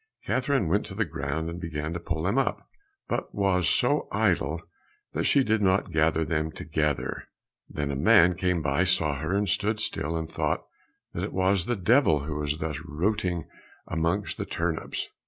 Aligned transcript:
Catherine 0.25 0.67
went 0.67 0.87
to 0.87 0.95
the 0.95 1.05
ground, 1.05 1.47
and 1.47 1.61
began 1.61 1.93
to 1.93 1.99
pull 1.99 2.23
them 2.23 2.39
up, 2.39 2.67
but 3.07 3.35
was 3.35 3.69
so 3.69 4.07
idle 4.11 4.63
that 5.13 5.25
she 5.25 5.43
did 5.43 5.61
not 5.61 5.91
gather 5.91 6.25
them 6.25 6.51
together. 6.51 7.27
Then 7.69 7.91
a 7.91 7.95
man 7.95 8.33
came 8.33 8.63
by, 8.63 8.83
saw 8.83 9.13
her, 9.19 9.31
and 9.35 9.47
stood 9.47 9.79
still 9.79 10.17
and 10.17 10.27
thought 10.27 10.65
that 11.13 11.23
it 11.23 11.33
was 11.33 11.67
the 11.67 11.75
devil 11.75 12.21
who 12.21 12.37
was 12.37 12.57
thus 12.57 12.79
rooting 12.83 13.45
amongst 13.89 14.39
the 14.39 14.45
turnips. 14.47 15.07